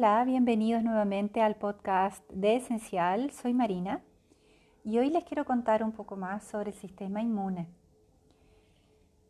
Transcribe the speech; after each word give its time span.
Hola, 0.00 0.22
bienvenidos 0.24 0.84
nuevamente 0.84 1.40
al 1.40 1.56
podcast 1.56 2.22
de 2.30 2.54
Esencial. 2.54 3.32
Soy 3.32 3.52
Marina 3.52 4.00
y 4.84 4.96
hoy 4.98 5.10
les 5.10 5.24
quiero 5.24 5.44
contar 5.44 5.82
un 5.82 5.90
poco 5.90 6.14
más 6.14 6.44
sobre 6.44 6.70
el 6.70 6.76
sistema 6.76 7.20
inmune. 7.20 7.66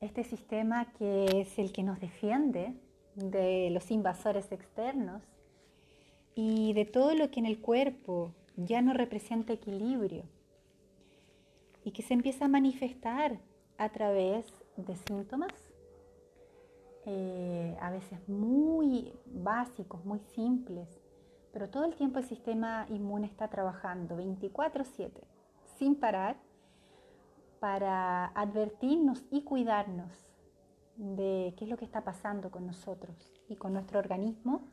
Este 0.02 0.24
sistema 0.24 0.92
que 0.98 1.40
es 1.40 1.58
el 1.58 1.72
que 1.72 1.82
nos 1.82 2.00
defiende 2.00 2.74
de 3.14 3.70
los 3.70 3.90
invasores 3.90 4.52
externos 4.52 5.22
y 6.34 6.74
de 6.74 6.84
todo 6.84 7.14
lo 7.14 7.30
que 7.30 7.40
en 7.40 7.46
el 7.46 7.62
cuerpo 7.62 8.34
ya 8.56 8.82
no 8.82 8.92
representa 8.92 9.54
equilibrio 9.54 10.24
y 11.82 11.92
que 11.92 12.02
se 12.02 12.12
empieza 12.12 12.44
a 12.44 12.48
manifestar 12.48 13.38
a 13.78 13.88
través 13.88 14.44
de 14.76 14.96
síntomas 14.96 15.67
eh, 17.10 17.74
a 17.80 17.90
veces 17.90 18.28
muy 18.28 19.14
básicos, 19.24 20.04
muy 20.04 20.20
simples, 20.34 21.00
pero 21.54 21.70
todo 21.70 21.86
el 21.86 21.94
tiempo 21.94 22.18
el 22.18 22.26
sistema 22.26 22.84
inmune 22.90 23.26
está 23.26 23.48
trabajando 23.48 24.18
24/7, 24.18 25.22
sin 25.78 25.94
parar, 25.94 26.36
para 27.60 28.26
advertirnos 28.26 29.24
y 29.30 29.42
cuidarnos 29.42 30.12
de 30.96 31.54
qué 31.56 31.64
es 31.64 31.70
lo 31.70 31.78
que 31.78 31.86
está 31.86 32.04
pasando 32.04 32.50
con 32.50 32.66
nosotros 32.66 33.32
y 33.48 33.56
con 33.56 33.72
nuestro 33.72 34.00
organismo 34.00 34.68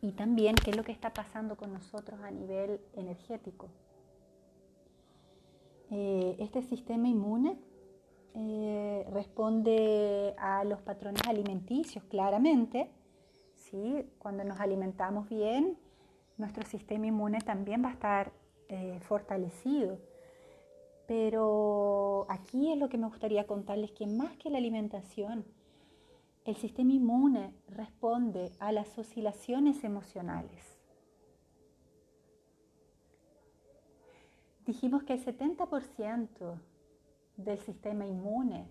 y 0.00 0.12
también 0.12 0.54
qué 0.54 0.70
es 0.70 0.76
lo 0.76 0.84
que 0.84 0.92
está 0.92 1.12
pasando 1.12 1.56
con 1.56 1.72
nosotros 1.72 2.20
a 2.20 2.30
nivel 2.30 2.80
energético. 2.92 3.70
Eh, 5.90 6.36
este 6.38 6.62
sistema 6.62 7.08
inmune 7.08 7.58
eh, 8.34 9.06
responde 9.10 10.34
a 10.38 10.64
los 10.64 10.80
patrones 10.80 11.22
alimenticios, 11.26 12.04
claramente. 12.04 12.90
¿sí? 13.56 14.06
Cuando 14.18 14.44
nos 14.44 14.60
alimentamos 14.60 15.28
bien, 15.28 15.78
nuestro 16.38 16.64
sistema 16.64 17.06
inmune 17.06 17.40
también 17.40 17.84
va 17.84 17.88
a 17.88 17.92
estar 17.92 18.32
eh, 18.68 18.98
fortalecido. 19.00 19.98
Pero 21.06 22.26
aquí 22.28 22.72
es 22.72 22.78
lo 22.78 22.88
que 22.88 22.98
me 22.98 23.06
gustaría 23.06 23.46
contarles, 23.46 23.92
que 23.92 24.06
más 24.06 24.36
que 24.36 24.50
la 24.50 24.58
alimentación, 24.58 25.44
el 26.44 26.56
sistema 26.56 26.92
inmune 26.92 27.54
responde 27.68 28.52
a 28.58 28.72
las 28.72 28.98
oscilaciones 28.98 29.84
emocionales. 29.84 30.78
Dijimos 34.64 35.02
que 35.02 35.14
el 35.14 35.24
70% 35.24 36.58
del 37.36 37.58
sistema 37.60 38.06
inmune 38.06 38.68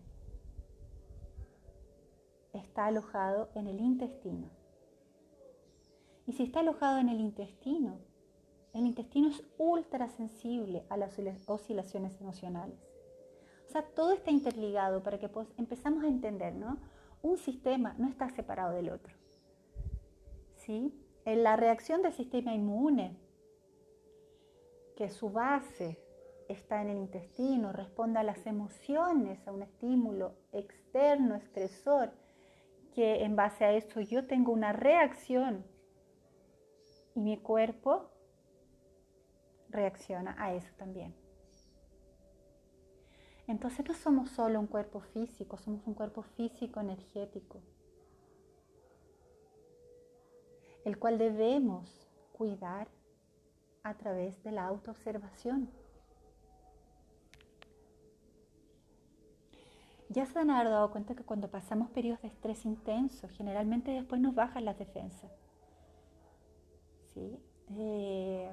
está 2.54 2.86
alojado 2.86 3.50
en 3.56 3.68
el 3.68 3.80
intestino. 3.80 4.50
Y 6.28 6.34
si 6.34 6.44
está 6.44 6.60
alojado 6.60 7.00
en 7.00 7.10
el 7.10 7.20
intestino, 7.20 8.00
el 8.74 8.86
intestino 8.86 9.30
es 9.30 9.44
ultra 9.58 10.08
sensible 10.10 10.86
a 10.90 10.98
las 10.98 11.18
oscilaciones 11.48 12.20
emocionales. 12.22 12.80
O 13.68 13.72
sea, 13.72 13.84
todo 13.84 14.14
está 14.14 14.32
interligado 14.32 15.02
para 15.04 15.20
que 15.20 15.30
pues, 15.30 15.48
empezamos 15.58 16.04
a 16.04 16.08
entender, 16.08 16.54
¿no? 16.54 16.78
Un 17.22 17.38
sistema 17.38 17.96
no 17.98 18.08
está 18.08 18.30
separado 18.30 18.74
del 18.74 18.90
otro. 18.90 19.14
¿Sí? 20.56 20.94
En 21.26 21.44
la 21.44 21.56
reacción 21.56 22.02
del 22.02 22.14
sistema 22.14 22.54
inmune, 22.54 23.18
que 24.96 25.10
su 25.10 25.30
base 25.30 26.00
está 26.52 26.82
en 26.82 26.90
el 26.90 26.98
intestino, 26.98 27.72
responde 27.72 28.20
a 28.20 28.24
las 28.24 28.46
emociones, 28.46 29.48
a 29.48 29.52
un 29.52 29.64
estímulo 29.64 30.36
externo, 30.52 31.36
estresor, 31.36 32.12
que 32.94 33.24
en 33.24 33.36
base 33.36 33.66
a 33.66 33.74
eso 33.74 34.02
yo 34.02 34.28
tengo 34.28 34.52
una 34.52 34.74
reacción 34.74 35.66
y 37.16 37.22
mi 37.22 37.38
cuerpo 37.38 38.12
reacciona 39.70 40.36
a 40.38 40.54
eso 40.54 40.70
también. 40.78 41.16
Entonces 43.48 43.86
no 43.88 43.94
somos 43.94 44.30
solo 44.32 44.60
un 44.60 44.68
cuerpo 44.68 45.02
físico, 45.02 45.58
somos 45.58 45.86
un 45.88 45.94
cuerpo 45.94 46.22
físico 46.22 46.80
energético, 46.80 47.62
el 50.86 50.98
cual 50.98 51.18
debemos 51.18 52.08
cuidar 52.32 52.88
a 53.84 53.96
través 53.96 54.42
de 54.44 54.52
la 54.52 54.66
autoobservación. 54.66 55.70
Ya 60.14 60.26
se 60.26 60.40
han 60.40 60.48
dado 60.48 60.92
cuenta 60.92 61.16
que 61.16 61.24
cuando 61.24 61.50
pasamos 61.50 61.90
periodos 61.92 62.22
de 62.22 62.28
estrés 62.28 62.66
intenso, 62.66 63.30
generalmente 63.30 63.92
después 63.92 64.20
nos 64.20 64.36
bajan 64.36 64.66
las 64.66 64.78
defensas. 64.78 65.32
¿Sí? 67.14 67.40
Eh, 67.78 68.52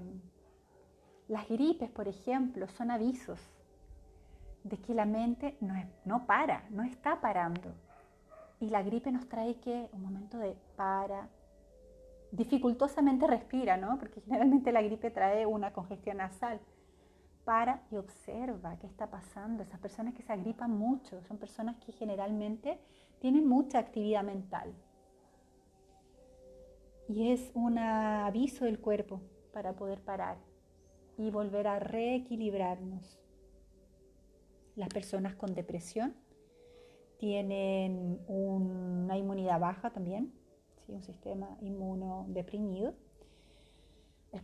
las 1.27 1.49
gripes, 1.49 1.91
por 1.91 2.07
ejemplo, 2.07 2.69
son 2.69 2.93
avisos 2.93 3.41
de 4.63 4.77
que 4.77 4.95
la 4.95 5.05
mente 5.05 5.57
no, 5.61 5.75
no 6.05 6.27
para, 6.27 6.65
no 6.71 6.85
está 6.85 7.21
parando. 7.21 7.75
Y 8.61 8.71
la 8.71 8.83
gripe 8.83 9.11
nos 9.11 9.29
trae 9.29 9.57
que 9.57 9.89
un 9.93 10.03
momento 10.03 10.39
de 10.39 10.57
para, 10.77 11.29
dificultosamente 12.31 13.27
respira, 13.27 13.77
¿no? 13.77 13.99
Porque 13.99 14.21
generalmente 14.21 14.71
la 14.71 14.83
gripe 14.83 15.11
trae 15.11 15.45
una 15.45 15.73
congestión 15.73 16.19
nasal 16.19 16.61
para 17.49 17.83
y 17.91 17.97
observa 17.97 18.79
qué 18.79 18.87
está 18.87 19.09
pasando. 19.09 19.63
Esas 19.63 19.81
personas 19.81 20.13
que 20.13 20.23
se 20.23 20.31
agripan 20.31 20.71
mucho 20.71 21.23
son 21.23 21.39
personas 21.39 21.77
que 21.79 21.93
generalmente 21.93 22.79
tienen 23.21 23.49
mucha 23.49 23.79
actividad 23.79 24.23
mental. 24.23 24.75
Y 27.09 27.33
es 27.33 27.51
un 27.55 27.79
aviso 27.79 28.67
del 28.67 28.79
cuerpo 28.81 29.23
para 29.55 29.75
poder 29.77 30.03
parar 30.03 30.37
y 31.17 31.31
volver 31.31 31.69
a 31.69 31.79
reequilibrarnos. 31.79 33.19
Las 34.77 34.91
personas 34.91 35.35
con 35.35 35.55
depresión 35.55 36.15
tienen 37.17 38.21
una 38.27 39.17
inmunidad 39.17 39.59
baja 39.59 39.89
también, 39.89 40.35
¿sí? 40.85 40.93
un 40.93 41.03
sistema 41.03 41.57
inmunodeprimido 41.63 42.91
es 42.91 43.08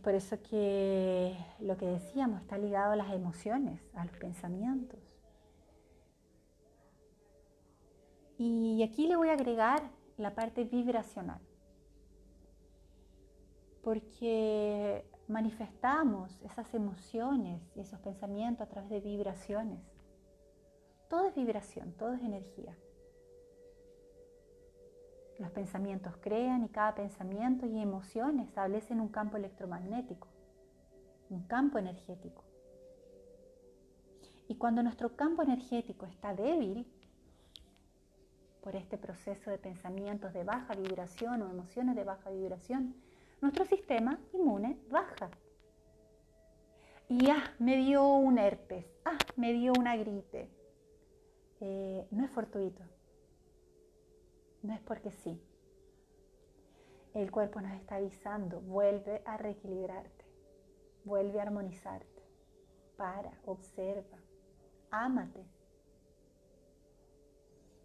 por 0.05 0.13
eso 0.13 0.39
que 0.43 1.35
lo 1.59 1.77
que 1.77 1.87
decíamos 1.87 2.39
está 2.41 2.59
ligado 2.59 2.91
a 2.91 2.95
las 2.95 3.11
emociones, 3.11 3.81
a 3.95 4.05
los 4.05 4.15
pensamientos. 4.17 4.99
Y 8.37 8.83
aquí 8.83 9.07
le 9.07 9.15
voy 9.15 9.29
a 9.29 9.33
agregar 9.33 9.89
la 10.17 10.35
parte 10.35 10.63
vibracional, 10.63 11.41
porque 13.81 15.09
manifestamos 15.27 16.39
esas 16.43 16.71
emociones 16.75 17.63
y 17.75 17.79
esos 17.79 17.99
pensamientos 18.01 18.67
a 18.67 18.69
través 18.69 18.91
de 18.91 18.99
vibraciones. 18.99 19.79
Todo 21.09 21.29
es 21.29 21.35
vibración, 21.35 21.93
todo 21.93 22.13
es 22.13 22.21
energía. 22.21 22.77
Los 25.37 25.51
pensamientos 25.51 26.15
crean 26.21 26.63
y 26.63 26.69
cada 26.69 26.95
pensamiento 26.95 27.65
y 27.65 27.79
emoción 27.79 28.39
establecen 28.39 29.01
un 29.01 29.09
campo 29.09 29.35
electromagnético, 29.35 30.29
un 31.29 31.43
campo 31.43 31.77
energético. 31.77 32.43
Y 34.47 34.55
cuando 34.55 34.81
nuestro 34.81 35.15
campo 35.15 35.41
energético 35.41 36.05
está 36.05 36.33
débil, 36.33 36.87
por 38.61 38.75
este 38.75 38.97
proceso 38.97 39.51
de 39.51 39.59
pensamientos 39.59 40.33
de 40.33 40.43
baja 40.43 40.73
vibración 40.73 41.41
o 41.43 41.51
emociones 41.51 41.95
de 41.95 42.03
baja 42.03 42.31
vibración, 42.31 42.95
nuestro 43.39 43.65
sistema 43.65 44.17
inmune 44.33 44.79
baja. 44.89 45.29
Y 47.07 47.29
ah, 47.29 47.53
me 47.59 47.77
dio 47.77 48.07
un 48.07 48.39
herpes, 48.39 48.85
ah, 49.05 49.17
me 49.35 49.53
dio 49.53 49.73
una 49.77 49.95
gripe. 49.97 50.49
Eh, 51.59 52.07
no 52.09 52.25
es 52.25 52.31
fortuito 52.31 52.81
no 54.65 54.73
es 54.73 54.81
porque 54.81 55.11
sí. 55.11 55.39
El 57.13 57.31
cuerpo 57.31 57.61
nos 57.61 57.71
está 57.73 57.95
avisando, 57.95 58.59
vuelve 58.61 59.21
a 59.25 59.37
reequilibrarte, 59.37 60.25
vuelve 61.05 61.39
a 61.39 61.43
armonizarte. 61.43 62.23
Para, 62.97 63.31
observa, 63.45 64.17
ámate. 64.89 65.45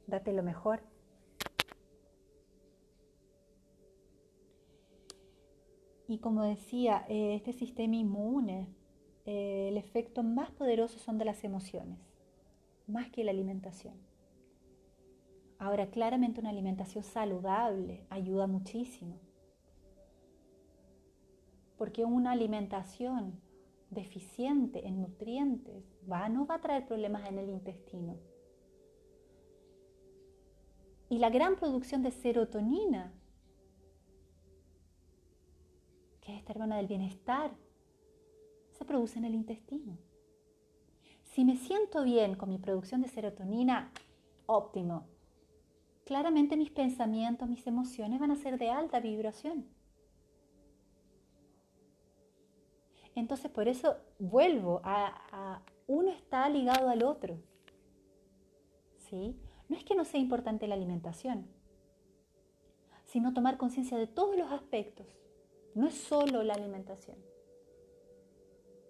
Date 0.06 0.32
lo 0.32 0.42
mejor. 0.42 0.80
Y 6.08 6.18
como 6.18 6.42
decía, 6.42 7.04
eh, 7.08 7.36
este 7.36 7.52
sistema 7.52 7.94
inmune, 7.94 8.68
eh, 9.26 9.68
el 9.68 9.76
efecto 9.76 10.24
más 10.24 10.50
poderoso 10.50 10.98
son 10.98 11.18
de 11.18 11.24
las 11.24 11.44
emociones, 11.44 12.00
más 12.88 13.10
que 13.10 13.22
la 13.22 13.30
alimentación. 13.30 14.09
Ahora, 15.60 15.90
claramente 15.90 16.40
una 16.40 16.50
alimentación 16.50 17.04
saludable 17.04 18.04
ayuda 18.10 18.48
muchísimo. 18.48 19.20
Porque 21.78 22.04
una 22.04 22.32
alimentación 22.32 23.40
deficiente 23.90 24.88
en 24.88 25.00
nutrientes 25.00 25.84
va, 26.10 26.28
no 26.28 26.46
va 26.46 26.56
a 26.56 26.60
traer 26.60 26.84
problemas 26.84 27.28
en 27.28 27.38
el 27.38 27.48
intestino. 27.48 28.16
Y 31.08 31.18
la 31.18 31.30
gran 31.30 31.54
producción 31.54 32.02
de 32.02 32.10
serotonina 32.10 33.12
esta 36.36 36.52
hormona 36.52 36.76
del 36.76 36.86
bienestar, 36.86 37.52
se 38.72 38.84
produce 38.84 39.18
en 39.18 39.24
el 39.24 39.34
intestino. 39.34 39.98
Si 41.22 41.44
me 41.44 41.56
siento 41.56 42.02
bien 42.02 42.34
con 42.34 42.48
mi 42.48 42.58
producción 42.58 43.02
de 43.02 43.08
serotonina, 43.08 43.92
óptimo. 44.46 45.06
Claramente 46.10 46.56
mis 46.56 46.72
pensamientos, 46.72 47.48
mis 47.48 47.64
emociones 47.68 48.18
van 48.18 48.32
a 48.32 48.34
ser 48.34 48.58
de 48.58 48.68
alta 48.68 48.98
vibración. 48.98 49.64
Entonces 53.14 53.48
por 53.48 53.68
eso 53.68 53.94
vuelvo 54.18 54.80
a, 54.82 55.62
uno 55.86 56.10
está 56.10 56.48
ligado 56.48 56.88
al 56.88 57.04
otro. 57.04 57.38
¿Sí? 58.96 59.40
No 59.68 59.76
es 59.76 59.84
que 59.84 59.94
no 59.94 60.04
sea 60.04 60.18
importante 60.18 60.66
la 60.66 60.74
alimentación, 60.74 61.46
sino 63.04 63.32
tomar 63.32 63.56
conciencia 63.56 63.96
de 63.96 64.08
todos 64.08 64.36
los 64.36 64.50
aspectos. 64.50 65.06
No 65.76 65.86
es 65.86 65.94
solo 65.94 66.42
la 66.42 66.54
alimentación. 66.54 67.18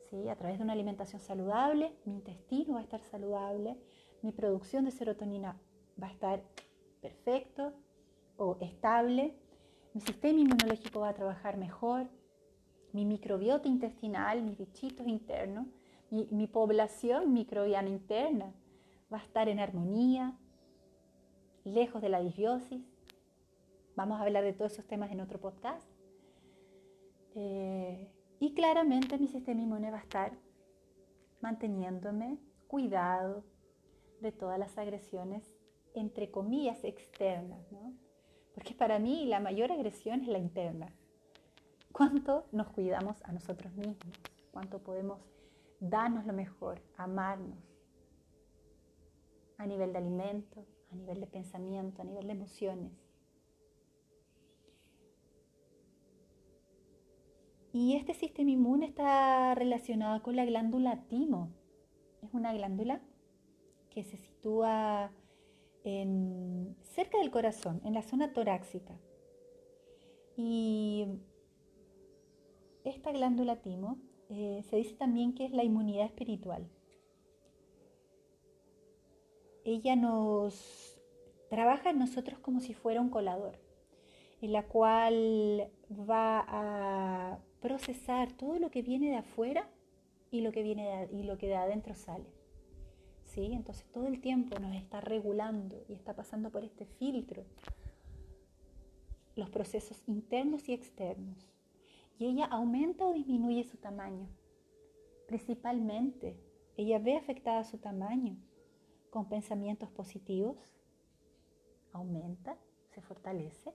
¿Sí? 0.09 0.27
A 0.31 0.37
través 0.37 0.57
de 0.57 0.65
una 0.65 0.73
alimentación 0.73 1.21
saludable, 1.21 1.95
mi 2.07 2.15
intestino 2.15 2.73
va 2.73 2.81
a 2.81 2.85
estar 2.85 3.03
saludable, 3.03 3.77
mi 4.23 4.33
producción 4.33 4.87
de 4.87 4.91
serotonina 4.91 5.61
va 6.03 6.07
a 6.07 6.13
estar 6.13 6.43
perfecto 7.00 7.73
o 8.37 8.56
estable, 8.61 9.35
mi 9.94 10.00
sistema 10.00 10.41
inmunológico 10.41 11.00
va 11.00 11.11
a 11.11 11.14
trabajar 11.14 11.56
mejor, 11.56 12.08
mi 12.93 13.05
microbiota 13.05 13.69
intestinal, 13.69 14.43
mis 14.43 14.58
bichitos 14.58 15.06
internos, 15.06 15.67
mi, 16.11 16.29
mi 16.31 16.47
población 16.47 17.32
microbiana 17.32 17.88
interna 17.88 18.52
va 19.12 19.19
a 19.19 19.23
estar 19.23 19.49
en 19.49 19.61
armonía, 19.61 20.37
lejos 21.64 22.02
de 22.02 22.08
la 22.08 22.20
disbiosis. 22.20 22.82
Vamos 23.97 24.20
a 24.20 24.23
hablar 24.23 24.44
de 24.44 24.52
todos 24.52 24.73
esos 24.73 24.87
temas 24.87 25.11
en 25.11 25.20
otro 25.20 25.41
podcast. 25.41 25.87
Eh, 27.35 28.11
y 28.38 28.55
claramente 28.55 29.19
mi 29.19 29.29
sistema 29.29 29.61
inmune 29.61 29.91
va 29.91 29.99
a 29.99 30.02
estar 30.02 30.32
manteniéndome 31.41 32.38
cuidado 32.67 33.44
de 34.20 34.32
todas 34.32 34.58
las 34.58 34.79
agresiones, 34.79 35.52
entre 35.95 36.31
comillas, 36.31 36.85
externas, 36.85 37.71
¿no? 37.73 37.95
Porque 38.55 38.75
para 38.75 38.99
mí 38.99 39.27
la 39.27 39.41
mayor 39.41 39.73
agresión 39.73 40.23
es 40.23 40.29
la 40.29 40.39
interna. 40.39 40.95
¿Cuánto 41.93 42.47
nos 42.53 42.69
cuidamos 42.69 43.23
a 43.25 43.33
nosotros 43.33 43.73
mismos? 43.75 44.17
¿Cuánto 44.53 44.79
podemos 44.81 45.21
darnos 45.81 46.27
lo 46.27 46.33
mejor, 46.33 46.83
amarnos? 46.97 47.59
A 49.59 49.67
nivel 49.67 49.93
de 49.93 49.99
alimento, 49.99 50.67
a 50.91 50.95
nivel 50.95 51.21
de 51.21 51.27
pensamiento, 51.27 52.03
a 52.03 52.05
nivel 52.05 52.27
de 52.27 52.33
emociones. 52.33 52.93
Y 57.73 57.97
este 57.97 58.15
sistema 58.15 58.51
inmune 58.51 58.87
está 58.87 59.55
relacionado 59.55 60.23
con 60.23 60.35
la 60.35 60.45
glándula 60.45 61.05
timo. 61.09 61.51
Es 62.21 62.35
una 62.35 62.53
glándula 62.53 63.01
que 63.91 64.03
se 64.03 64.17
sitúa 64.17 65.13
en, 65.85 66.77
cerca 66.82 67.19
del 67.19 67.31
corazón, 67.31 67.81
en 67.85 67.94
la 67.94 68.03
zona 68.03 68.32
torácica. 68.32 68.99
Y 70.37 71.06
esta 72.85 73.12
glándula 73.12 73.56
timo 73.56 73.99
eh, 74.29 74.62
se 74.69 74.77
dice 74.77 74.94
también 74.94 75.35
que 75.35 75.44
es 75.44 75.53
la 75.53 75.65
inmunidad 75.65 76.06
espiritual. 76.06 76.69
Ella 79.65 79.97
nos 79.97 80.99
trabaja 81.50 81.91
en 81.91 81.99
nosotros 81.99 82.38
como 82.38 82.61
si 82.61 82.73
fuera 82.75 83.00
un 83.00 83.11
colador, 83.11 83.59
en 84.41 84.53
la 84.53 84.67
cual 84.67 85.71
va 85.91 86.44
a 86.49 87.38
procesar 87.61 88.33
todo 88.33 88.59
lo 88.59 88.71
que 88.71 88.83
viene 88.83 89.11
de 89.11 89.17
afuera 89.17 89.69
y 90.31 90.41
lo 90.41 90.53
que 90.53 90.62
viene 90.62 91.09
y 91.12 91.25
lo 91.25 91.37
que 91.37 91.49
de 91.49 91.56
adentro 91.56 91.94
sale. 91.94 92.40
¿Sí? 93.31 93.53
Entonces 93.53 93.87
todo 93.93 94.09
el 94.09 94.21
tiempo 94.21 94.59
nos 94.59 94.75
está 94.75 95.00
regulando 95.00 95.85
y 95.88 95.93
está 95.93 96.15
pasando 96.15 96.50
por 96.50 96.65
este 96.65 96.85
filtro 96.85 97.44
los 99.37 99.49
procesos 99.50 100.03
internos 100.09 100.69
y 100.69 100.73
externos 100.73 101.53
y 102.19 102.27
ella 102.27 102.47
aumenta 102.47 103.06
o 103.06 103.12
disminuye 103.12 103.62
su 103.65 103.77
tamaño. 103.77 104.29
Principalmente, 105.29 106.37
ella 106.77 106.99
ve 106.99 107.17
afectada 107.17 107.62
su 107.62 107.79
tamaño 107.79 108.37
con 109.11 109.29
pensamientos 109.29 109.91
positivos, 109.91 110.59
aumenta, 111.93 112.59
se 112.91 113.00
fortalece, 113.00 113.73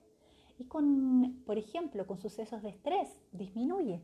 y 0.58 0.66
con, 0.66 1.42
por 1.46 1.56
ejemplo, 1.56 2.06
con 2.06 2.18
sucesos 2.18 2.62
de 2.62 2.68
estrés, 2.68 3.08
disminuye. 3.32 4.02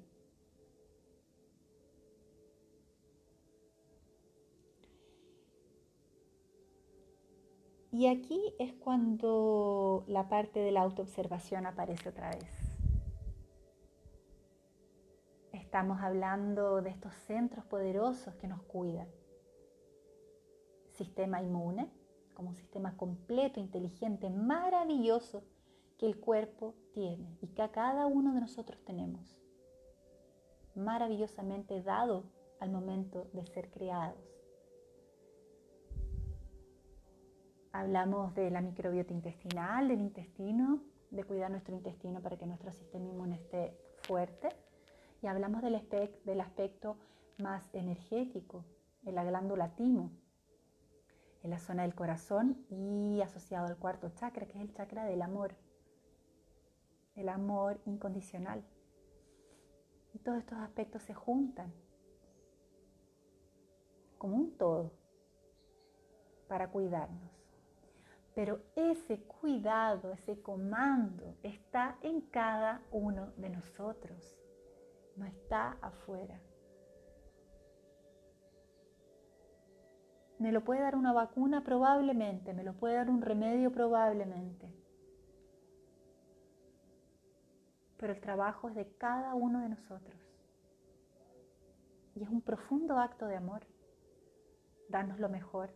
Y 7.92 8.06
aquí 8.06 8.54
es 8.58 8.72
cuando 8.72 10.04
la 10.06 10.26
parte 10.30 10.60
de 10.60 10.72
la 10.72 10.80
autoobservación 10.80 11.66
aparece 11.66 12.08
otra 12.08 12.30
vez. 12.30 12.72
Estamos 15.52 16.00
hablando 16.00 16.80
de 16.80 16.88
estos 16.88 17.14
centros 17.26 17.66
poderosos 17.66 18.34
que 18.36 18.48
nos 18.48 18.62
cuidan. 18.62 19.08
Sistema 20.92 21.42
inmune, 21.42 21.92
como 22.32 22.48
un 22.48 22.54
sistema 22.54 22.96
completo, 22.96 23.60
inteligente, 23.60 24.30
maravilloso 24.30 25.44
que 25.98 26.06
el 26.06 26.18
cuerpo 26.18 26.74
tiene 26.94 27.36
y 27.42 27.48
que 27.48 27.60
a 27.60 27.72
cada 27.72 28.06
uno 28.06 28.32
de 28.32 28.40
nosotros 28.40 28.82
tenemos. 28.86 29.38
Maravillosamente 30.74 31.82
dado 31.82 32.24
al 32.58 32.70
momento 32.70 33.28
de 33.34 33.44
ser 33.44 33.70
creados. 33.70 34.31
Hablamos 37.72 38.34
de 38.34 38.50
la 38.50 38.60
microbiota 38.60 39.14
intestinal, 39.14 39.88
del 39.88 40.00
intestino, 40.00 40.82
de 41.10 41.24
cuidar 41.24 41.50
nuestro 41.50 41.74
intestino 41.74 42.20
para 42.20 42.36
que 42.36 42.46
nuestro 42.46 42.70
sistema 42.72 43.06
inmune 43.06 43.36
esté 43.36 43.76
fuerte 44.02 44.50
y 45.22 45.26
hablamos 45.26 45.62
del, 45.62 46.40
aspecto 46.40 46.98
más 47.38 47.68
energético, 47.74 48.64
en 49.04 49.14
la 49.14 49.24
glándula 49.24 49.74
timo, 49.74 50.10
en 51.42 51.50
la 51.50 51.58
zona 51.58 51.82
del 51.82 51.94
corazón 51.94 52.66
y 52.68 53.20
asociado 53.22 53.66
al 53.66 53.78
cuarto 53.78 54.10
chakra, 54.10 54.46
que 54.46 54.58
es 54.58 54.60
el 54.60 54.74
chakra 54.74 55.04
del 55.04 55.22
amor, 55.22 55.54
el 57.14 57.28
amor 57.28 57.80
incondicional. 57.86 58.64
Y 60.12 60.18
todos 60.18 60.38
estos 60.38 60.58
aspectos 60.58 61.02
se 61.02 61.14
juntan 61.14 61.72
como 64.18 64.36
un 64.36 64.56
todo 64.58 64.92
para 66.48 66.68
cuidarnos. 66.70 67.41
Pero 68.34 68.60
ese 68.76 69.22
cuidado, 69.24 70.12
ese 70.12 70.40
comando 70.40 71.36
está 71.42 71.98
en 72.02 72.22
cada 72.22 72.82
uno 72.90 73.32
de 73.36 73.50
nosotros 73.50 74.38
no 75.16 75.26
está 75.26 75.76
afuera. 75.80 76.40
Me 80.38 80.50
lo 80.50 80.64
puede 80.64 80.80
dar 80.80 80.96
una 80.96 81.12
vacuna 81.12 81.62
probablemente, 81.62 82.52
me 82.52 82.64
lo 82.64 82.74
puede 82.74 82.96
dar 82.96 83.08
un 83.10 83.22
remedio 83.22 83.70
probablemente. 83.70 84.72
Pero 87.96 88.12
el 88.12 88.20
trabajo 88.20 88.68
es 88.68 88.74
de 88.74 88.96
cada 88.96 89.34
uno 89.34 89.60
de 89.60 89.68
nosotros. 89.68 90.20
Y 92.16 92.24
es 92.24 92.28
un 92.28 92.42
profundo 92.42 92.98
acto 92.98 93.26
de 93.26 93.36
amor, 93.36 93.64
darnos 94.88 95.20
lo 95.20 95.28
mejor. 95.28 95.70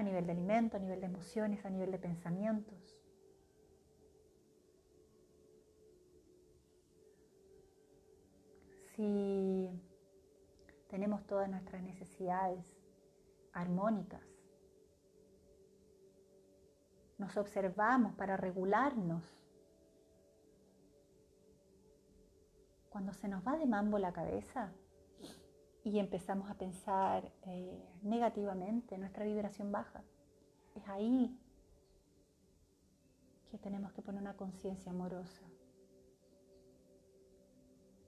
A 0.00 0.02
nivel 0.02 0.24
de 0.24 0.32
alimento, 0.32 0.78
a 0.78 0.80
nivel 0.80 0.98
de 0.98 1.06
emociones, 1.06 1.62
a 1.66 1.68
nivel 1.68 1.92
de 1.92 1.98
pensamientos. 1.98 2.96
si 9.00 9.70
tenemos 10.88 11.26
todas 11.26 11.48
nuestras 11.48 11.82
necesidades 11.82 12.64
armónicas, 13.52 14.22
nos 17.16 17.36
observamos 17.36 18.14
para 18.14 18.36
regularnos. 18.36 19.24
Cuando 22.88 23.12
se 23.14 23.28
nos 23.28 23.46
va 23.46 23.56
de 23.56 23.66
mambo 23.66 23.98
la 23.98 24.12
cabeza 24.12 24.72
y 25.84 25.98
empezamos 25.98 26.50
a 26.50 26.54
pensar 26.54 27.32
eh, 27.46 27.88
negativamente, 28.02 28.98
nuestra 28.98 29.24
vibración 29.24 29.72
baja, 29.72 30.02
es 30.74 30.86
ahí 30.88 31.36
que 33.50 33.58
tenemos 33.58 33.92
que 33.92 34.02
poner 34.02 34.20
una 34.20 34.36
conciencia 34.36 34.92
amorosa. 34.92 35.42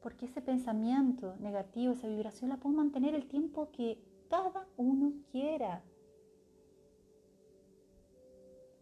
Porque 0.02 0.26
ese 0.26 0.42
pensamiento 0.42 1.36
negativo, 1.36 1.92
esa 1.92 2.08
vibración 2.08 2.50
la 2.50 2.56
puedo 2.56 2.76
mantener 2.76 3.14
el 3.14 3.28
tiempo 3.28 3.70
que 3.72 4.02
cada 4.28 4.66
uno 4.76 5.12
quiera. 5.30 5.82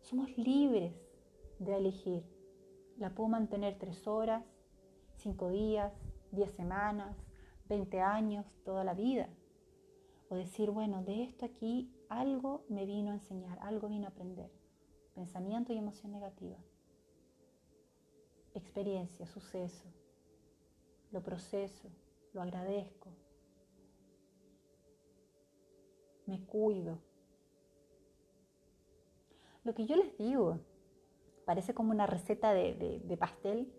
Somos 0.01 0.37
libres 0.37 0.95
de 1.59 1.77
elegir. 1.77 2.25
La 2.99 3.11
puedo 3.11 3.29
mantener 3.29 3.79
tres 3.79 4.07
horas, 4.07 4.45
cinco 5.17 5.51
días, 5.51 5.93
diez 6.33 6.51
semanas, 6.53 7.17
veinte 7.71 8.01
años, 8.01 8.45
toda 8.65 8.85
la 8.85 8.93
vida. 8.93 9.29
O 10.29 10.35
decir, 10.35 10.71
bueno, 10.71 11.03
de 11.03 11.23
esto 11.23 11.47
aquí 11.47 11.91
algo 12.09 12.65
me 12.69 12.85
vino 12.85 13.11
a 13.11 13.15
enseñar, 13.15 13.59
algo 13.63 13.89
vino 13.89 14.07
a 14.07 14.11
aprender. 14.11 14.51
Pensamiento 15.15 15.73
y 15.73 15.79
emoción 15.79 16.13
negativa. 16.13 16.59
Experiencia, 18.55 19.27
suceso. 19.27 19.89
Lo 21.13 21.23
proceso, 21.23 21.89
lo 22.33 22.43
agradezco. 22.43 23.09
Me 26.27 26.45
cuido. 26.45 26.99
Lo 29.65 29.75
que 29.75 29.87
yo 29.87 29.97
les 29.97 30.17
digo 30.19 30.59
parece 31.45 31.75
como 31.75 31.91
una 31.91 32.07
receta 32.07 32.53
de, 32.53 33.03
de 33.05 33.17
pastel, 33.17 33.73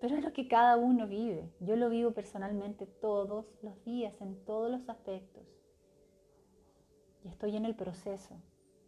pero 0.00 0.16
es 0.16 0.24
lo 0.24 0.32
que 0.32 0.48
cada 0.48 0.76
uno 0.76 1.06
vive. 1.06 1.50
Yo 1.60 1.76
lo 1.76 1.88
vivo 1.88 2.12
personalmente 2.12 2.86
todos 2.86 3.46
los 3.62 3.82
días, 3.84 4.20
en 4.20 4.36
todos 4.44 4.70
los 4.70 4.88
aspectos. 4.88 5.46
Y 7.24 7.28
estoy 7.28 7.56
en 7.56 7.64
el 7.64 7.74
proceso. 7.74 8.36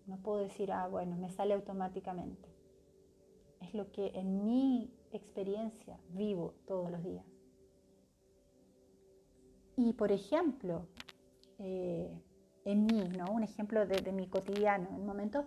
No 0.06 0.18
puedo 0.18 0.38
decir, 0.38 0.70
ah, 0.72 0.86
bueno, 0.86 1.16
me 1.16 1.30
sale 1.30 1.54
automáticamente. 1.54 2.48
Es 3.60 3.74
lo 3.74 3.90
que 3.90 4.12
en 4.14 4.44
mi 4.44 4.92
experiencia 5.12 5.98
vivo 6.10 6.54
todos 6.66 6.90
los 6.90 7.02
días. 7.02 7.24
Y 9.76 9.94
por 9.94 10.12
ejemplo, 10.12 10.86
eh, 11.58 12.20
en 12.64 12.86
mí, 12.86 13.08
¿no? 13.16 13.32
un 13.32 13.44
ejemplo 13.44 13.86
de, 13.86 14.00
de 14.00 14.12
mi 14.12 14.28
cotidiano, 14.28 14.88
en 14.88 14.96
el 14.96 15.04
momento 15.04 15.46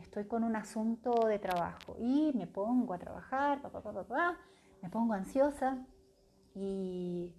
estoy 0.00 0.26
con 0.26 0.44
un 0.44 0.56
asunto 0.56 1.26
de 1.26 1.38
trabajo 1.38 1.96
y 1.98 2.32
me 2.34 2.46
pongo 2.46 2.94
a 2.94 2.98
trabajar, 2.98 3.60
pa, 3.62 3.70
pa, 3.70 3.82
pa, 3.82 4.36
me 4.82 4.88
pongo 4.88 5.12
ansiosa 5.12 5.78
y, 6.54 7.34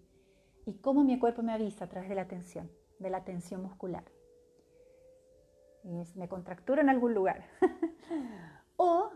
y 0.66 0.74
cómo 0.82 1.04
mi 1.04 1.20
cuerpo 1.20 1.44
me 1.44 1.54
avisa 1.54 1.86
a 1.86 1.90
través 1.90 2.10
de 2.10 2.16
la 2.16 2.28
tensión, 2.28 2.72
de 3.00 3.10
la 3.10 3.24
tensión 3.24 3.64
muscular. 3.64 4.04
Y 5.84 6.04
me 6.16 6.30
contractura 6.30 6.82
en 6.82 6.90
algún 6.90 7.14
lugar. 7.14 7.44
o 8.78 9.12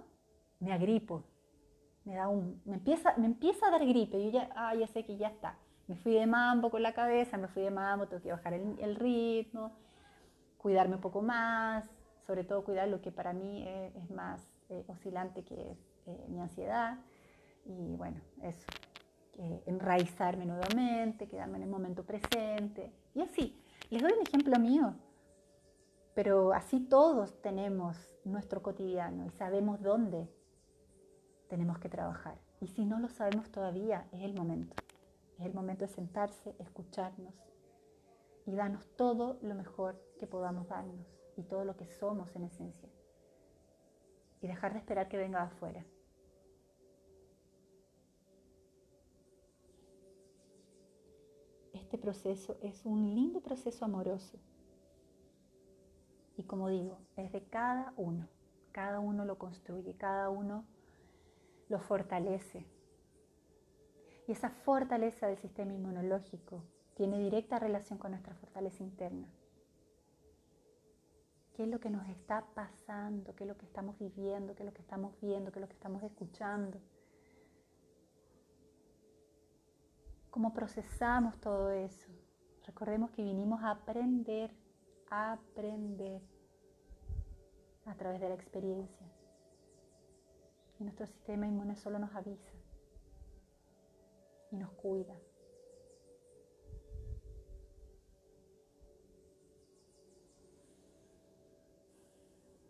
me 0.60 0.74
agripo, 0.74 1.24
me, 2.04 2.16
da 2.16 2.28
un, 2.28 2.62
me, 2.66 2.76
empieza, 2.76 3.16
me 3.18 3.28
empieza 3.28 3.68
a 3.68 3.72
dar 3.72 3.86
gripe, 3.86 4.24
yo 4.24 4.32
ya, 4.32 4.50
ah, 4.56 4.74
ya 4.76 4.88
sé 4.88 5.06
que 5.06 5.18
ya 5.18 5.28
está. 5.28 5.58
Me 5.88 5.96
fui 5.96 6.14
de 6.14 6.26
mambo 6.26 6.72
con 6.72 6.82
la 6.82 6.94
cabeza, 6.94 7.38
me 7.38 7.48
fui 7.48 7.62
de 7.62 7.70
mambo, 7.70 8.08
tengo 8.08 8.24
que 8.24 8.32
bajar 8.32 8.54
el 8.54 8.96
ritmo, 8.96 9.72
cuidarme 10.58 10.96
un 10.96 11.02
poco 11.02 11.22
más, 11.22 11.88
sobre 12.26 12.44
todo 12.44 12.64
cuidar 12.64 12.88
lo 12.88 13.02
que 13.02 13.12
para 13.12 13.34
mí 13.34 13.68
es, 13.68 13.96
es 13.96 14.10
más 14.10 14.42
eh, 14.70 14.84
oscilante, 14.88 15.44
que 15.44 15.72
es 15.72 15.78
eh, 16.08 16.26
mi 16.28 16.40
ansiedad. 16.40 16.98
Y 17.66 17.96
bueno, 17.96 18.22
eso, 18.42 18.66
eh, 19.38 19.64
enraizarme 19.66 20.46
nuevamente, 20.46 21.28
quedarme 21.28 21.58
en 21.58 21.64
el 21.64 21.70
momento 21.70 22.04
presente. 22.04 22.92
Y 23.14 23.22
así, 23.22 23.62
les 23.90 24.02
doy 24.02 24.14
un 24.14 24.22
ejemplo 24.28 24.58
mío, 24.60 24.96
pero 26.14 26.54
así 26.54 26.80
todos 26.80 27.42
tenemos 27.42 27.98
nuestro 28.24 28.64
cotidiano 28.64 29.26
y 29.26 29.30
sabemos 29.32 29.82
dónde 29.82 30.28
tenemos 31.48 31.78
que 31.80 31.90
trabajar. 31.90 32.38
Y 32.60 32.68
si 32.68 32.86
no 32.86 33.00
lo 33.00 33.10
sabemos 33.10 33.52
todavía, 33.52 34.08
es 34.12 34.24
el 34.24 34.34
momento. 34.34 34.76
Es 35.38 35.46
el 35.46 35.54
momento 35.54 35.86
de 35.86 35.92
sentarse, 35.92 36.56
escucharnos 36.60 37.34
y 38.46 38.56
darnos 38.56 38.88
todo 38.96 39.38
lo 39.42 39.54
mejor 39.54 40.02
que 40.20 40.28
podamos 40.28 40.68
darnos 40.70 41.15
y 41.38 41.44
todo 41.44 41.66
lo 41.66 41.76
que 41.76 41.88
somos 41.88 42.36
en 42.36 42.44
esencia. 42.44 42.90
Y 44.42 44.48
dejar 44.48 44.74
de 44.74 44.80
esperar 44.80 45.08
que 45.08 45.18
venga 45.18 45.44
afuera. 45.44 45.86
Este 51.74 51.98
proceso 51.98 52.58
es 52.62 52.86
un 52.86 53.14
lindo 53.14 53.42
proceso 53.42 53.86
amoroso. 53.86 54.40
Y 56.38 56.44
como 56.44 56.70
digo, 56.70 57.00
es 57.16 57.32
de 57.32 57.44
cada 57.44 57.94
uno. 57.98 58.28
Cada 58.72 59.00
uno 59.00 59.24
lo 59.24 59.38
construye, 59.38 59.96
cada 59.96 60.30
uno 60.30 60.66
lo 61.70 61.80
fortalece. 61.80 62.66
Y 64.28 64.32
esa 64.32 64.50
fortaleza 64.50 65.28
del 65.28 65.38
sistema 65.38 65.74
inmunológico 65.74 66.64
tiene 66.96 67.20
directa 67.20 67.60
relación 67.60 68.00
con 68.00 68.12
nuestra 68.12 68.36
fortaleza 68.36 68.84
interna. 68.84 69.28
¿Qué 71.56 71.64
es 71.64 71.70
lo 71.70 71.80
que 71.80 71.90
nos 71.90 72.06
está 72.10 72.46
pasando? 72.54 73.34
¿Qué 73.34 73.46
es 73.46 73.48
lo 73.48 73.58
que 73.58 73.66
estamos 73.66 73.98
viviendo? 73.98 74.54
¿Qué 74.56 74.64
es 74.64 74.66
lo 74.68 74.74
que 74.74 74.82
estamos 74.82 75.16
viendo? 75.22 75.54
¿Qué 75.54 75.60
es 75.60 75.62
lo 75.62 75.70
que 75.70 75.76
estamos 75.76 76.04
escuchando? 76.04 76.82
¿Cómo 80.30 80.54
procesamos 80.54 81.40
todo 81.40 81.72
eso? 81.72 82.10
Recordemos 82.66 83.12
que 83.12 83.24
vinimos 83.24 83.64
a 83.64 83.72
aprender, 83.72 84.52
a 85.10 85.32
aprender 85.32 86.22
a 87.86 87.96
través 87.96 88.20
de 88.20 88.28
la 88.28 88.36
experiencia. 88.36 89.08
Y 90.78 90.84
nuestro 90.84 91.06
sistema 91.06 91.48
inmune 91.48 91.78
solo 91.78 92.00
nos 92.00 92.14
avisa 92.16 92.52
y 94.52 94.58
nos 94.58 94.72
cuida. 94.74 95.16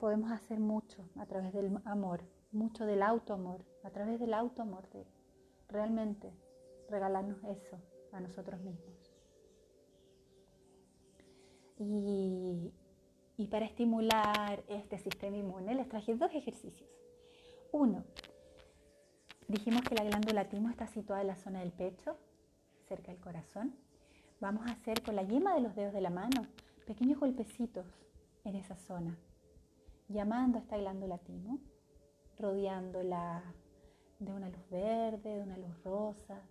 Podemos 0.05 0.31
hacer 0.31 0.59
mucho 0.59 1.09
a 1.17 1.25
través 1.25 1.51
del 1.51 1.79
amor, 1.83 2.21
mucho 2.51 2.85
del 2.85 3.01
autoamor, 3.01 3.65
a 3.83 3.89
través 3.89 4.19
del 4.19 4.35
autoamor, 4.35 4.87
de 4.91 5.03
realmente 5.67 6.31
regalarnos 6.87 7.43
eso 7.43 7.81
a 8.11 8.19
nosotros 8.19 8.61
mismos. 8.61 9.11
Y, 11.79 12.71
para 13.49 13.65
estimular 13.65 14.63
este 14.67 14.99
sistema 14.99 15.37
inmune 15.37 15.73
les 15.73 15.89
traje 15.89 16.13
dos 16.13 16.31
ejercicios. 16.35 16.87
Uno, 17.71 18.03
dijimos 19.47 19.81
que 19.81 19.95
la 19.95 20.03
glándula 20.03 20.49
timo 20.49 20.69
está 20.69 20.85
situada 20.85 21.21
en 21.21 21.27
la 21.29 21.35
zona 21.35 21.61
del 21.61 21.71
pecho, 21.71 22.15
cerca 22.87 23.11
del 23.11 23.19
corazón. 23.19 23.73
Vamos 24.39 24.67
a 24.67 24.73
hacer 24.73 25.01
con 25.01 25.15
la 25.15 25.23
yema 25.23 25.55
de 25.55 25.61
los 25.61 25.73
dedos 25.73 25.95
de 25.95 26.01
la 26.01 26.11
mano 26.11 26.45
pequeños 26.85 27.19
golpecitos 27.19 27.87
en 28.43 28.55
esa 28.55 28.75
zona, 28.75 29.17
llamando 30.07 30.57
a 30.57 30.61
esta 30.61 30.77
glándula 30.77 31.17
timo, 31.19 31.59
rodeándola 32.37 33.43
de 34.19 34.31
una 34.31 34.49
luz 34.49 34.69
verde, 34.69 35.37
de 35.37 35.41
una 35.41 35.57
luz 35.57 35.83
rosa, 35.83 36.41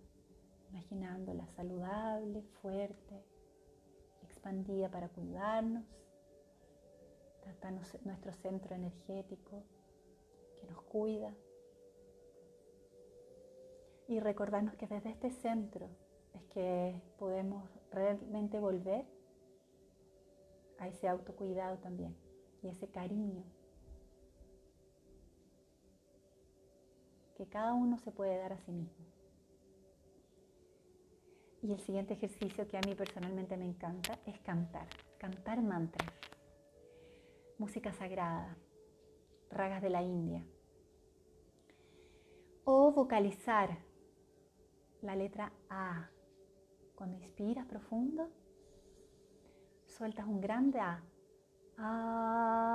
imaginándola 0.69 1.47
saludable, 1.55 2.41
fuerte, 2.61 3.23
expandida 4.23 4.89
para 4.89 5.09
cuidarnos, 5.09 5.85
tratando 7.41 7.81
nuestro 8.03 8.33
centro 8.33 8.75
energético 8.75 9.63
nos 10.67 10.81
cuida. 10.83 11.33
Y 14.07 14.19
recordarnos 14.19 14.75
que 14.75 14.87
desde 14.87 15.09
este 15.09 15.31
centro 15.31 15.89
es 16.33 16.43
que 16.45 17.01
podemos 17.17 17.69
realmente 17.91 18.59
volver 18.59 19.05
a 20.77 20.87
ese 20.87 21.07
autocuidado 21.07 21.77
también 21.77 22.15
y 22.65 22.69
ese 22.69 22.87
cariño 22.87 23.43
que 27.37 27.45
cada 27.45 27.73
uno 27.73 27.99
se 27.99 28.11
puede 28.11 28.37
dar 28.37 28.53
a 28.53 28.57
sí 28.57 28.71
mismo. 28.71 29.05
Y 31.61 31.71
el 31.71 31.79
siguiente 31.79 32.13
ejercicio 32.13 32.67
que 32.67 32.77
a 32.77 32.81
mí 32.81 32.95
personalmente 32.95 33.55
me 33.55 33.65
encanta 33.65 34.19
es 34.25 34.39
cantar, 34.39 34.87
cantar 35.19 35.61
mantras, 35.61 36.11
música 37.59 37.91
sagrada, 37.93 38.57
ragas 39.51 39.81
de 39.81 39.89
la 39.89 40.01
India 40.01 40.43
o 42.63 42.91
vocalizar 42.91 43.77
la 45.01 45.15
letra 45.15 45.53
A. 45.69 46.09
Cuando 46.95 47.17
inspiras 47.17 47.67
profundo, 47.67 48.29
sueltas 49.85 50.25
un 50.25 50.41
grande 50.41 50.79
A. 50.79 51.03
A 51.77 52.65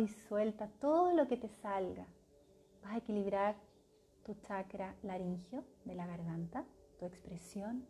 y 0.00 0.08
suelta 0.08 0.68
todo 0.80 1.12
lo 1.12 1.26
que 1.28 1.36
te 1.36 1.48
salga. 1.48 2.06
Vas 2.82 2.94
a 2.94 2.98
equilibrar 2.98 3.56
tu 4.24 4.34
chakra 4.34 4.94
laringio 5.02 5.64
de 5.84 5.94
la 5.94 6.06
garganta, 6.06 6.64
tu 6.98 7.06
expresión, 7.06 7.86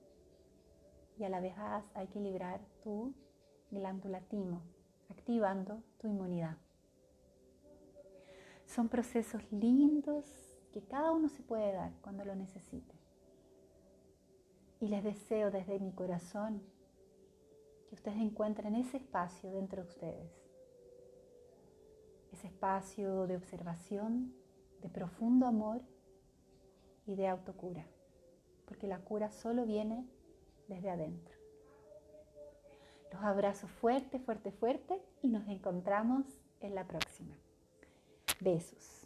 y 1.18 1.24
a 1.24 1.28
la 1.28 1.40
vez 1.40 1.56
vas 1.56 1.84
a 1.94 2.02
equilibrar 2.02 2.60
tu 2.82 3.14
glándula 3.70 4.20
timo, 4.20 4.62
activando 5.08 5.82
tu 5.98 6.08
inmunidad. 6.08 6.56
Son 8.66 8.88
procesos 8.88 9.42
lindos 9.52 10.24
que 10.72 10.82
cada 10.82 11.12
uno 11.12 11.28
se 11.28 11.42
puede 11.42 11.72
dar 11.72 11.92
cuando 12.00 12.24
lo 12.24 12.34
necesite. 12.34 12.94
Y 14.80 14.88
les 14.88 15.04
deseo 15.04 15.50
desde 15.50 15.78
mi 15.78 15.92
corazón 15.92 16.62
ustedes 18.04 18.20
encuentren 18.20 18.74
ese 18.74 18.98
espacio 18.98 19.50
dentro 19.50 19.82
de 19.82 19.88
ustedes. 19.88 20.30
Ese 22.32 22.48
espacio 22.48 23.26
de 23.26 23.34
observación, 23.34 24.34
de 24.82 24.90
profundo 24.90 25.46
amor 25.46 25.80
y 27.06 27.14
de 27.14 27.28
autocura, 27.28 27.86
porque 28.66 28.86
la 28.86 28.98
cura 28.98 29.30
solo 29.30 29.64
viene 29.64 30.06
desde 30.68 30.90
adentro. 30.90 31.34
Los 33.10 33.22
abrazo 33.22 33.68
fuerte, 33.68 34.18
fuerte, 34.18 34.52
fuerte 34.52 35.00
y 35.22 35.28
nos 35.28 35.48
encontramos 35.48 36.26
en 36.60 36.74
la 36.74 36.86
próxima. 36.86 37.34
Besos. 38.38 39.03